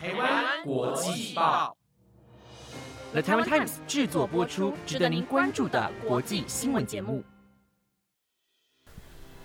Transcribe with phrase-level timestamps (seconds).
[0.00, 1.76] 台湾国际报
[3.10, 7.24] ，The Taiwan Times 制作播出，值得您关注的国际新闻节目。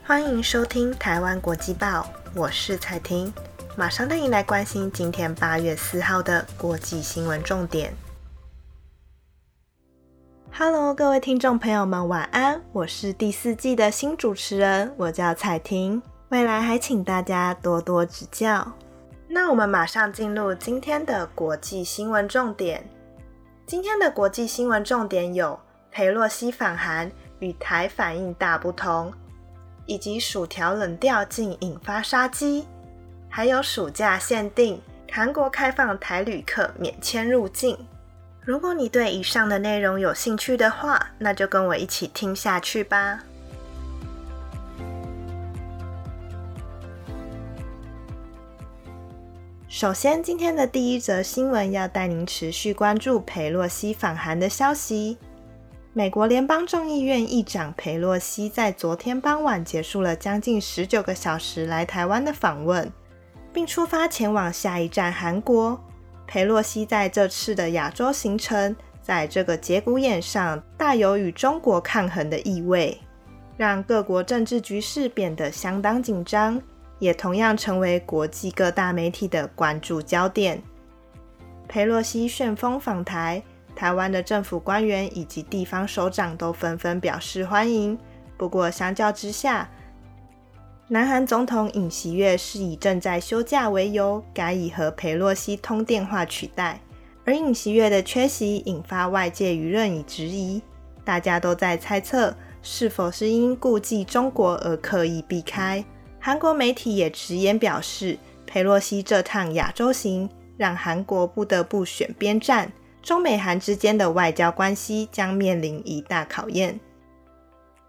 [0.05, 3.33] 欢迎收听台湾国际报，我是彩婷，
[3.75, 7.91] 马上带您来关心今天八月四号的国际新闻重点。
[10.51, 12.61] Hello，各位听众朋友们，晚安！
[12.73, 15.99] 我是第四季的新主持人，我叫彩婷。
[16.29, 18.71] 未来还请大家多多指教。
[19.33, 22.87] 那我们马上进入今天的国际新闻重点。
[23.65, 25.59] 今天的国际新闻重点有：
[25.89, 29.11] 裴洛西访韩与台反应大不同，
[29.87, 32.67] 以及薯条冷掉竟引发杀机，
[33.27, 34.79] 还有暑假限定
[35.11, 37.75] 韩国开放台旅客免签入境。
[38.39, 43.23] 如果你对以上的内容有兴趣的话，那就跟我一起听下去吧。
[49.75, 55.17] 首先，今天的第一则新闻要带您持续关注裴洛西访韩的消息。
[55.93, 62.87] 美国联邦众议院议长裴洛西在昨天傍晚结束了将近十九个小时来台湾的访问，
[63.51, 65.83] 并出发前往下一站韩国。
[66.27, 72.95] 裴洛西在这次的亚洲行程，在这个节骨眼上大有与中国抗衡的意味，
[73.57, 76.61] 让各国政治局势变得相当紧张，
[77.03, 80.63] 也同样成为国际各大媒体的关注焦点。
[81.67, 83.43] 佩洛西旋风访台，
[83.75, 87.99] 台湾的政府官员以及地方首长都纷纷表示欢迎。
[88.37, 89.69] 不过，相较之下，
[90.87, 96.79] 南韩总统尹锡悦是以正在休假为由，改以和佩洛西通电话取代。
[97.25, 100.61] 而尹锡悦的缺席引发外界舆论以质疑，
[101.03, 105.83] 大家都在猜测是否是因顾忌中国而刻意避开。
[106.25, 112.71] 韩国媒体也直言表示，佩洛西这趟亚洲行让韩国不得不选边站，
[113.01, 116.79] 中美韩之间的外交关系将面临一大考验。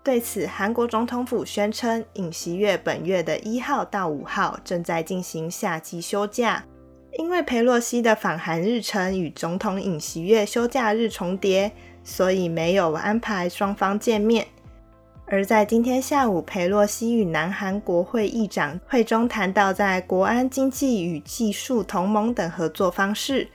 [0.03, 6.65] 对此，韩国总统府宣称，尹锡悦本月的一号到五号正在进行夏季休假，
[7.17, 11.71] 因为佩洛西的访韩日程与总统尹锡悦休假日重叠，
[12.03, 14.49] 所以没有安排双方见面。
[15.27, 23.49] 而在今天下午，裴洛西与南韩国会议长会中谈到在国安、经济与技术同盟等合作方式，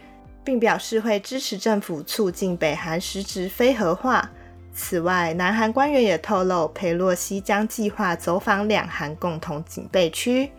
[0.43, 4.29] 并表示会支持政府促进北韩实质非核化。
[4.73, 10.49] 此外，南韩官员也透露，佩洛西将计划走访两韩共同警备区。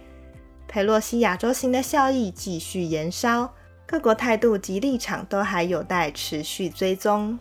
[0.69, 3.53] 佩洛西亚洲行的效益继续延烧，
[3.84, 7.37] 各国态度及立场都还有待持续追踪。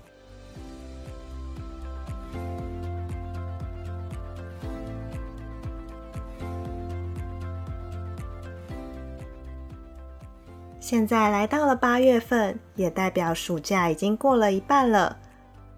[10.90, 15.16] 现在来到了八月份，也代表暑假已经过了一半了。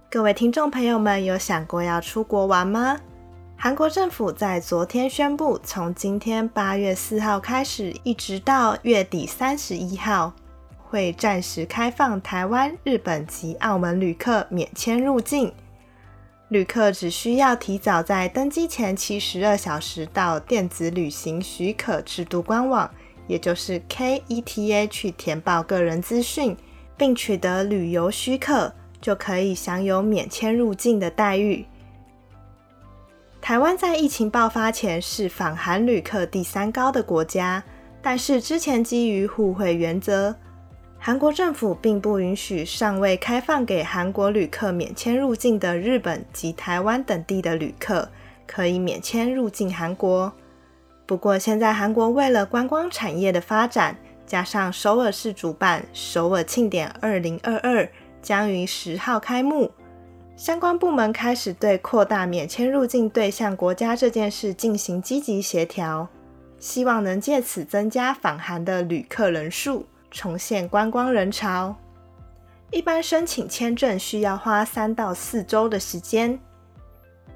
[0.09, 2.97] 各位听众朋友们，有想过要出国玩吗？
[3.57, 10.31] 韩国政府在昨天宣布，从今天八月四号开始，一直到月底三十一号，
[10.77, 15.51] 会暂时开放台湾、日本及澳门旅客免签入境。
[16.47, 22.89] 旅客只需要提早在登机前七十二小时到电子旅行许可制度官网，
[23.27, 26.55] 也就是 KETA 去填报个人资讯，
[26.97, 28.73] 并取得旅游许可。
[29.01, 31.65] 就可以享有免签入境的待遇。
[33.41, 37.63] 台湾在疫情爆发前是访韩旅客第三高的国家，
[37.99, 40.35] 但是之前基于互惠原则，
[40.99, 48.07] 韩国政府并不允许尚未开放给韩国旅客免签入境的日本及台湾等地的旅客
[48.45, 50.31] 可以免签入境韩国。
[51.06, 53.95] 不过，现在韩国为了观光产业的发展，
[54.25, 57.88] 加上首尔市主办首尔庆典二零二二。
[58.22, 59.72] 将于十号开幕，
[60.35, 66.07] 相关部门开始对扩大免签入境对象国家这件事进行积极协调，
[66.59, 71.75] 希望能借此增加访韩的旅客人数，重现观光人潮。
[72.70, 76.40] 一般申请签证需要花三到四周的时间。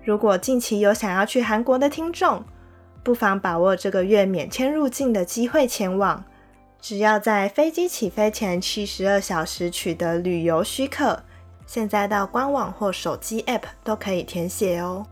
[0.03, 2.43] 如果近期有想要去韩国的听众，
[3.05, 6.25] 不妨把握这个月免签入境的机会前往。
[6.81, 11.21] 只要在飞机起飞前七十二小时取得旅游许可，
[11.67, 15.05] 现在到官网或手机 App 都可以填写哦。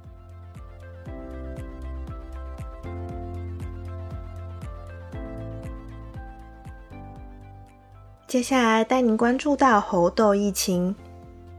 [8.25, 10.95] 接下来带您关注到猴痘疫情。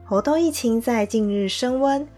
[0.05, 2.09] 猴痘疫情在近日升温，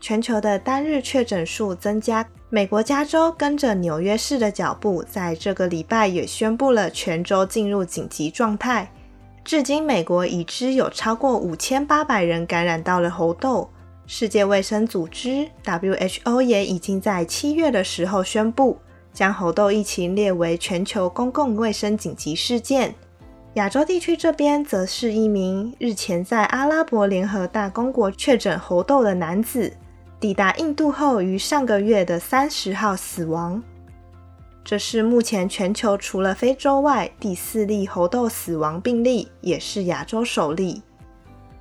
[0.00, 2.28] 全球的单日确诊数增加。
[2.56, 8.90] 美国加州跟着纽约市的脚步，在这个礼拜也宣布了全州进入紧急状态。
[9.44, 13.68] 至今，美国已知有超过五千八百人感染到了猴痘。
[14.06, 18.78] 世界卫生组织 （WHO） 也已经在七月的时候宣布，
[19.12, 22.94] 将猴痘疫情列为全球公共卫生紧急事件。
[23.56, 29.70] 亚洲地区这边，则是一名日前在阿拉伯联合大公国确诊猴痘的男子。
[30.18, 33.62] 抵达印度后，于上个月的三十号死亡。
[34.64, 40.82] 这是目前全球除了非洲外第四例猴痘死亡病例，也是亚洲首例。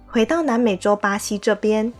[0.07, 1.91] 回到南美洲巴西这边，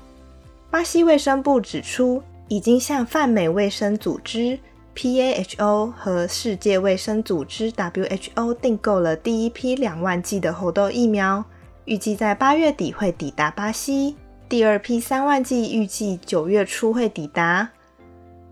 [0.72, 4.58] 巴西卫生部指出，已经向泛美卫生组织
[4.96, 11.44] （PAHO） 和世界卫生组织 （WHO） 订购了第一批两万剂的猴痘疫苗，
[11.84, 14.16] 预计在八月底会抵达巴西。
[14.48, 17.68] 第二批三万剂预计九月初会抵达。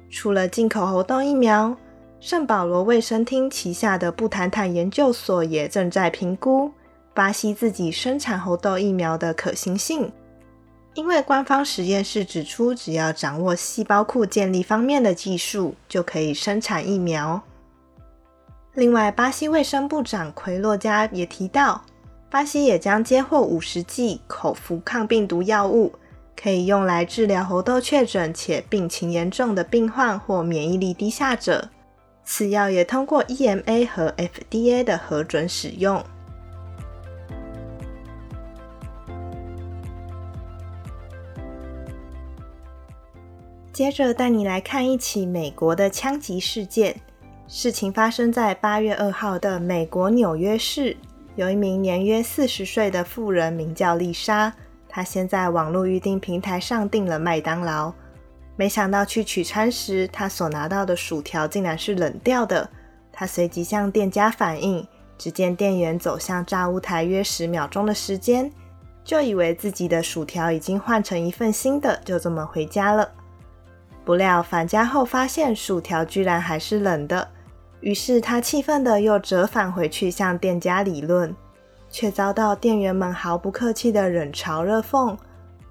[0.09, 1.75] 除了进口猴痘疫苗，
[2.19, 6.71] 圣保罗卫生厅旗下的布坦坦研究所也正在评估
[7.13, 10.11] 巴西自己生产猴痘疫苗的可行性。
[10.95, 17.41] 因为官方实验室指出，只要掌握细胞库建立方面的技术，就可以生产疫苗。
[18.73, 21.83] 另外，巴西卫生部长奎洛加也提到。
[22.33, 25.93] 巴西也将接获五十剂口服抗病毒药物，
[26.35, 31.69] 可以用来治疗猴痘确诊且病情严重的病患或免疫力低下者。
[32.25, 36.03] 此药也通过 EMA 和 FDA 的核准使用。
[43.71, 46.95] 接着带你来看一起美国的枪击事件。
[47.47, 50.97] 事情发生在八月二号的美国纽约市。
[51.35, 54.53] 有一名年约四十岁的妇人，名叫丽莎。
[54.87, 57.91] 她先在网络预订平台上订了麦当劳，
[58.55, 62.69] 没想到去取餐时，她所拿到的薯条竟然是冷掉的。
[63.11, 64.87] 她随即向店家反映，
[65.17, 68.51] 只见店员走向炸物台约十秒钟的时间，
[69.03, 73.09] 就以为自己的薯条已经换成一份新的，就这么回家了。
[74.05, 77.27] 不料返家后发现薯条居然还是冷的。
[77.83, 81.35] 于是他气愤的又折返回去向店家理论，
[81.89, 85.17] 却遭到店员们毫不客气的冷嘲热讽。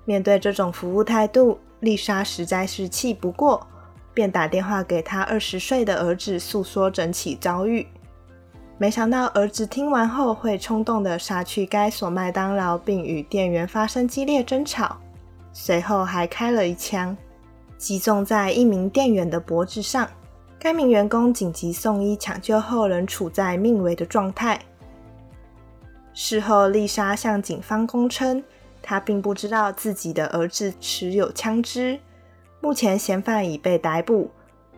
[0.04, 3.66] 面对这种服务态度，丽莎实在是气不过，
[4.12, 7.86] 便打电话给他二十岁的儿子诉说整起遭遇。
[8.76, 14.98] 没想到儿子听完后会冲动的杀去该所麦当劳，并与店员发生激烈争吵，
[15.50, 17.16] 随后还开了一枪，
[17.78, 20.06] 击中在一名店员的脖子上。
[20.62, 24.60] 该名员工紧急送医抢救后，仍处在命危的状态。
[26.14, 28.40] 事后，丽莎向警方供称，
[28.80, 31.98] 她并不知道自己的儿子持有枪支。
[32.60, 34.30] 目前，嫌犯已被逮捕。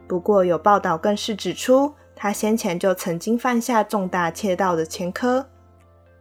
[0.08, 5.44] 不过，有报道更是指出，他先前就曾经犯下重大窃盗的前科，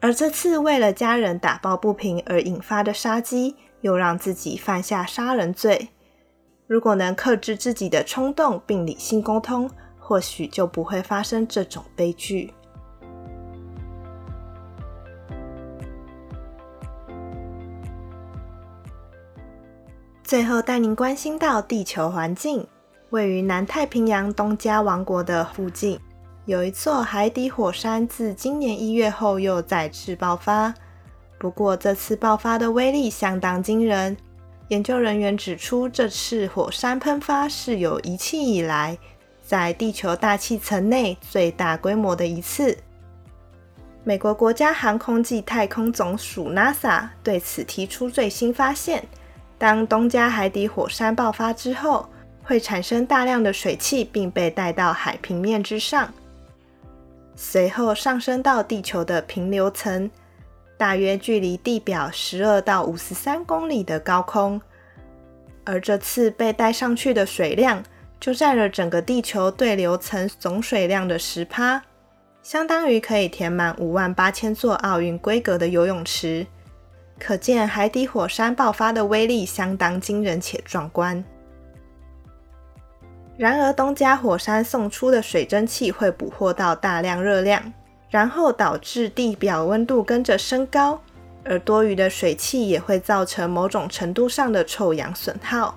[0.02, 5.88] 而这次为了家人打抱不平而引发的杀机，又让自己犯下杀人罪。
[6.66, 9.70] 如果能克制自己的冲动并理性沟通，
[10.00, 12.54] 或许就不会发生这种悲剧。
[20.24, 22.66] 最后带您关心到地球环境，
[23.12, 26.00] 位于南太平洋东加王国的附近，
[26.46, 30.74] 有一座海底火山，自今年一月后又再次爆发。
[31.38, 34.18] 不过这次爆发的威力相当惊人。
[34.70, 38.98] 研究人员指出，这次火山喷发是有仪器以来
[39.46, 42.78] 在地球大气层内最大规模的一次。
[44.06, 49.04] 美国国家航空暨太空总署 （NASA） 对此提出最新发现：
[49.58, 52.10] 当东加海底火山爆发之后，
[52.44, 56.14] 会产生大量的水汽，并被带到海平面之上，
[57.36, 60.10] 随后上升到地球的平流层。
[60.84, 64.62] 大约距离地表十二到五十三公里的高空，
[65.64, 67.82] 而这次被带上去的水量
[68.20, 71.82] 就占了整个地球对流层总水量的十趴，
[72.42, 76.46] 相当于可以填满五万八千座奥运规格的游泳池。
[77.18, 81.24] 可见海底火山爆发的威力相当惊人且壮观。
[83.38, 87.72] 然而，东加火山送出的水蒸气会捕获到大量热量。
[88.14, 91.02] 然后导致地表温度跟着升高，
[91.44, 95.76] 而多余的水汽也会造成某种程度上的臭氧损耗。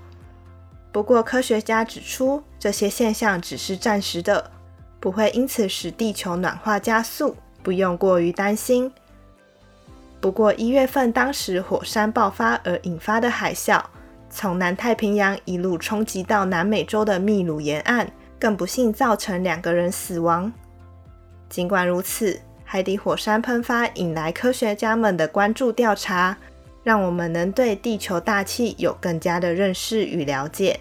[0.93, 4.51] 不过，科学家指出，这些现象只是暂时的，
[5.01, 8.93] 不会因此使地球暖化加速，不用过于担心。
[10.21, 13.83] 不过，一月份当时火山爆发而引发的海啸，
[14.29, 18.07] 从南太平洋一路冲击到南美洲的秘鲁沿岸，
[18.39, 20.53] 更不幸造成两个人死亡。
[21.49, 26.37] 尽管如此，海底火山喷发引来科学家们的关注调查，
[26.83, 30.81] 让我们能对地球大气有更加的认识与了解。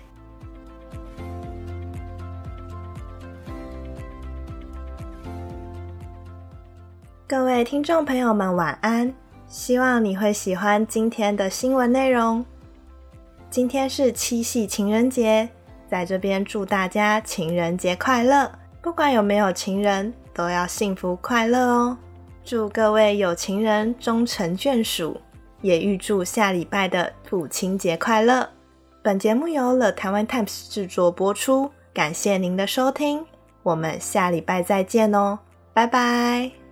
[7.27, 9.13] 各位听众朋友们，晚安！
[9.47, 12.45] 希望你会喜欢今天的新闻内容。
[13.49, 15.49] 今天是七夕情人节，
[15.89, 18.51] 在这边祝大家情人节快乐！
[18.81, 20.13] 不管有没有情人。
[20.35, 21.97] 都要幸福快乐哦！
[22.43, 25.19] 祝各位有情人终成眷属，
[25.61, 28.47] 也预祝下礼拜的父亲节快乐。
[29.01, 33.25] 本节目由了台湾 Times 制作播出，感谢您的收听，
[33.63, 35.39] 我们下礼拜再见哦，
[35.73, 36.64] 拜拜。